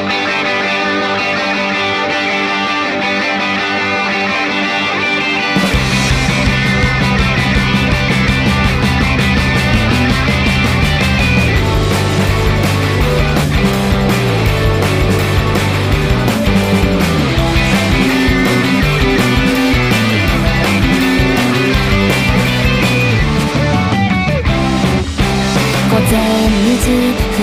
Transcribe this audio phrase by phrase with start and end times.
[0.00, 0.06] 踏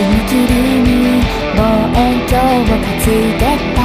[0.10, 0.48] み切。
[0.48, 0.77] り
[2.78, 3.44] 担いで
[3.76, 3.82] た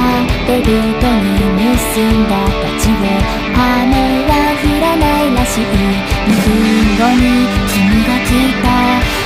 [0.47, 3.05] デビュートに結んだ土地で
[3.53, 6.53] 雨は降らないらしい2分
[6.97, 8.29] 後に君が来
[8.61, 8.65] た。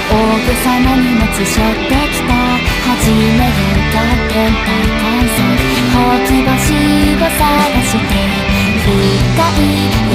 [0.07, 2.31] 大げさな荷物背負ってきた。
[2.87, 5.47] 初めるって体観測
[5.93, 6.71] ほうき星
[7.15, 7.43] を探
[7.83, 8.11] して。
[8.83, 8.91] 深
[9.59, 10.06] い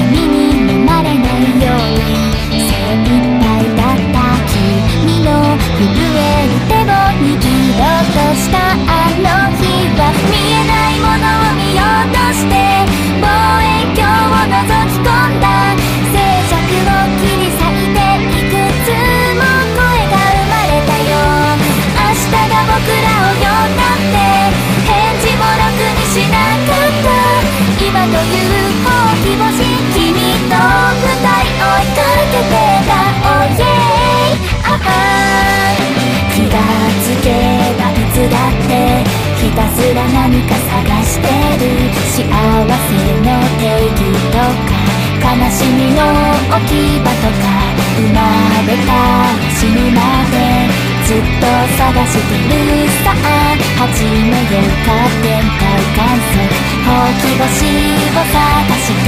[45.62, 46.02] シミの
[46.50, 47.46] 置き場とか
[47.94, 48.18] 生ま
[48.66, 48.90] れた
[49.54, 50.34] 死ぬまで
[51.06, 51.46] ずっと
[51.78, 54.90] 探してるさあ始めようか
[55.22, 55.62] 展開
[55.94, 56.50] 観測
[56.82, 57.46] ほうき星
[58.10, 59.01] を探して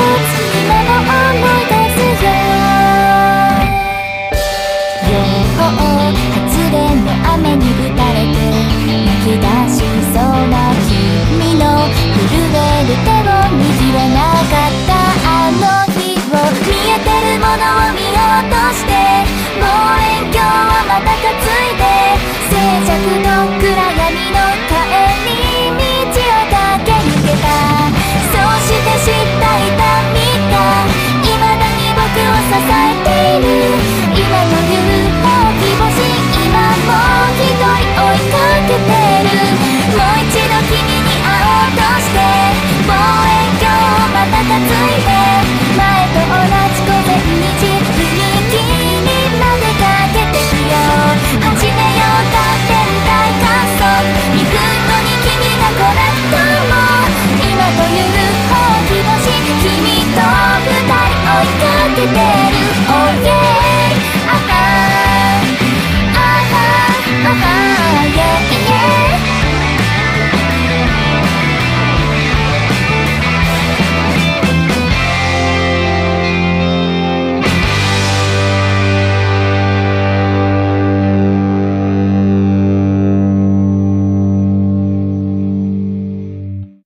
[0.00, 2.24] 今も思い出す
[5.84, 5.89] よ